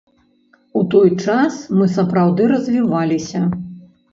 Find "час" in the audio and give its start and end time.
1.27-1.59